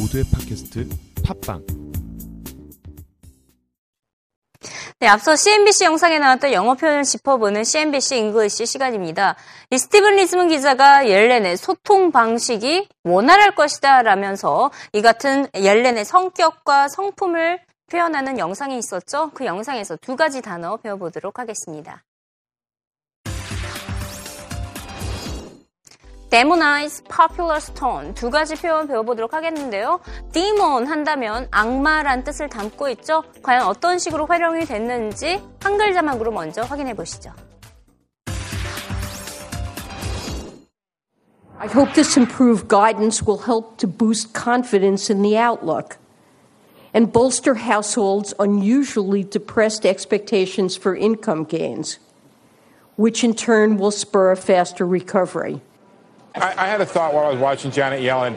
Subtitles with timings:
[0.00, 0.88] 모두의 팟캐스트
[1.24, 1.62] 팟빵
[4.98, 9.36] 네, 앞서 CNBC 영상에 나왔던 영어 표현을 짚어보는 CNBC English 시간입니다.
[9.70, 17.60] 이 스티븐 리즈먼 기자가 옐렌의 소통 방식이 원활할 것이다 라면서 이 같은 옐렌의 성격과 성품을
[17.90, 19.30] 표현하는 영상이 있었죠.
[19.34, 22.02] 그 영상에서 두 가지 단어 배워보도록 하겠습니다.
[26.29, 29.99] demonize, popular stone 두 가지 표현 배워보도록 하겠는데요.
[30.33, 33.23] demon 한다면 악마란 뜻을 담고 있죠.
[33.41, 37.31] 과연 어떤 식으로 활용이 됐는지 한글 자막으로 먼저 확인해 보시죠.
[41.57, 45.97] I hope this improved guidance will help to boost confidence in the outlook
[46.93, 51.99] and bolster households' unusually depressed expectations for income gains,
[52.97, 55.61] which in turn will spur a faster recovery.
[56.34, 58.36] I, I had a thought while I was watching Janet Yellen.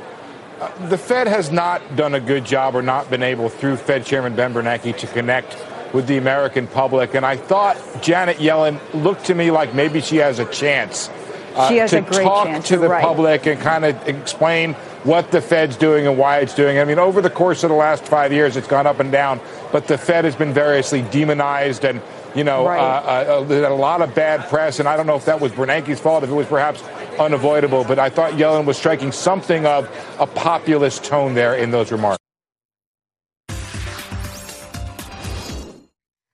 [0.60, 4.06] Uh, the Fed has not done a good job or not been able, through Fed
[4.06, 5.58] Chairman Ben Bernanke, to connect
[5.94, 7.14] with the American public.
[7.14, 11.10] And I thought Janet Yellen looked to me like maybe she has a chance
[11.56, 13.04] uh, She has to a great talk chance, to the right.
[13.04, 14.74] public and kind of explain
[15.04, 16.80] what the Fed's doing and why it's doing.
[16.80, 19.40] I mean, over the course of the last five years, it's gone up and down,
[19.72, 22.02] but the Fed has been variously demonized and
[22.35, 22.79] you know, Right.
[22.79, 25.53] uh, uh, uh, a lot of bad press, and I don't know if that was
[25.53, 26.83] Bernanke's fault, if it was perhaps
[27.19, 29.89] unavoidable, but I thought Yellen was striking something of
[30.21, 32.19] a populist tone there in those remarks.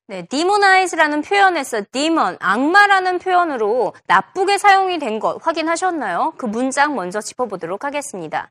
[0.07, 6.35] 네, demonize라는 표현에서 demon, 악마라는 표현으로 나쁘게 사용이 된 것 확인하셨나요?
[6.37, 8.51] 그 문장 먼저 짚어보도록 하겠습니다.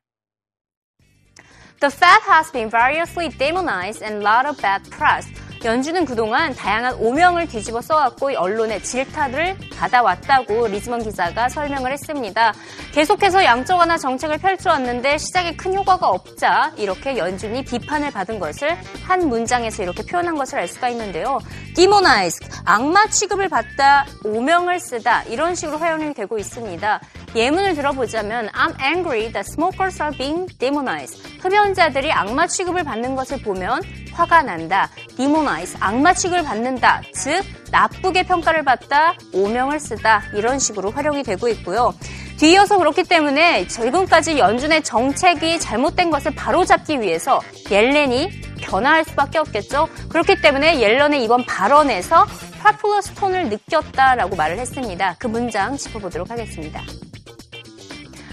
[1.80, 5.28] The Fed has been variously demonized and lot of bad press.
[5.65, 12.55] 연준은 그동안 다양한 오명을 뒤집어 써왔고 언론의 질타를 받아왔다고 리즈먼 기자가 설명을 했습니다.
[12.93, 19.29] 계속해서 양적 완화 정책을 펼쳐왔는데 시장에 큰 효과가 없자 이렇게 연준이 비판을 받은 것을 한
[19.29, 21.39] 문장에서 이렇게 표현한 것을 알 수가 있는데요.
[21.75, 27.01] demonize, 악마 취급을 받다, 오명을 쓰다 이런 식으로 활용이 되고 있습니다.
[27.35, 31.41] 예문을 들어보자면 I'm angry that smokers are being demonized.
[31.41, 33.83] 흡연자들이 악마 취급을 받는 것을 보면
[34.13, 34.91] 화가 난다.
[35.19, 37.03] Demonize, 악마 취급을 받는다.
[37.13, 41.93] 즉 나쁘게 평가를 받다, 오명을 쓰다 이런 식으로 활용이 되고 있고요.
[42.39, 48.31] 뒤이어서 그렇기 때문에 지금까지 연준의 정책이 잘못된 것을 바로잡기 위해서 옐렌이
[48.61, 49.89] 변화할 수밖에 없겠죠.
[50.09, 52.27] 그렇기 때문에 옐런의 이번 발언에서
[52.61, 55.17] 파퓰러스 톤을 느꼈다라고 말을 했습니다.
[55.19, 56.81] 그 문장 짚어보도록 하겠습니다.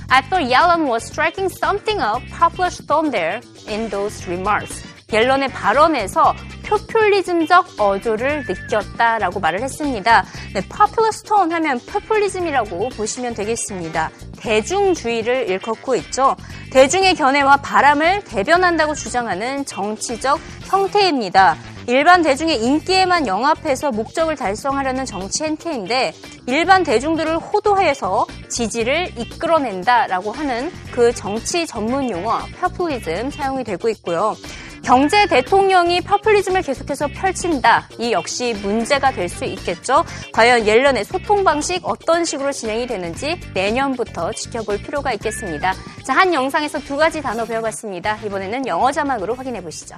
[0.10, 4.84] I thought Yellen was striking something of popular tone there in those remarks.
[5.12, 6.36] 옐런의 발언에서
[6.66, 10.26] 포퓰리즘적 어조를 느꼈다라고 말을 했습니다.
[10.54, 14.12] 네, popular 하면 포퓰리즘이라고 보시면 되겠습니다.
[14.38, 16.36] 대중주의를 일컫고 있죠.
[16.72, 21.56] 대중의 견해와 바람을 대변한다고 주장하는 정치적 형태입니다.
[21.88, 26.14] 일반 대중의 인기에만 영합해서 목적을 달성하려는 정치 행태인데
[26.48, 34.36] 일반 대중들을 호도해서 지지를 이끌어낸다라고 하는 그 정치 전문 용어 포퓰리즘 사용이 되고 있고요.
[34.86, 37.90] 경제 대통령이 포퓰리즘을 계속해서 펼친다.
[37.98, 40.06] 이 역시 문제가 될 수 있겠죠.
[40.32, 45.74] 과연 옐런의 소통 방식 어떤 식으로 진행이 되는지 내년부터 지켜볼 필요가 있겠습니다.
[46.04, 48.20] 자, 한 영상에서 두 가지 단어 배워봤습니다.
[48.24, 49.96] 이번에는 영어 자막으로 확인해 보시죠.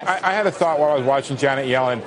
[0.00, 2.00] I, had a thought while I was watching Janet Yellen.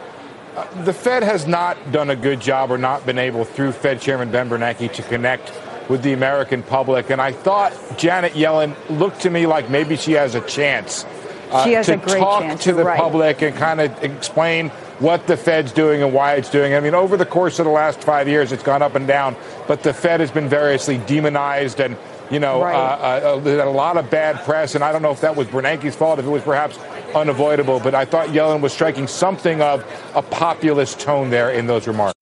[0.57, 4.01] Uh, the Fed has not done a good job or not been able, through Fed
[4.01, 5.51] Chairman Ben Bernanke, to connect
[5.90, 7.09] with the American public.
[7.09, 11.06] And I thought Janet Yellen looked to me like maybe she has a chance
[11.51, 13.00] uh, She has to a great talk chance, to you're the right.
[13.00, 14.69] public and kind of explain
[15.00, 16.72] what the Fed's doing and why it's doing.
[16.72, 16.78] it.
[16.78, 19.35] I mean, over the course of the last five years, it's gone up and down,
[19.68, 21.96] but the Fed has been variously demonized and
[22.31, 22.73] you know, Right.
[22.73, 25.96] uh, uh, a lot of bad press, and I don't know if that was Bernanke's
[25.96, 26.79] fault, if it was perhaps
[27.13, 29.85] unavoidable, but I thought Yellen was striking something of
[30.16, 32.14] a populist tone there in those remarks.